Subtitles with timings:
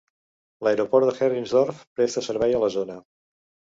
[0.67, 2.97] L'aeroport de Heringsdorf presta servei a la zona.